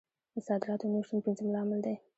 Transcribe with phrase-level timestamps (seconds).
[0.33, 1.95] د صادراتو نه شتون پنځم لامل دی.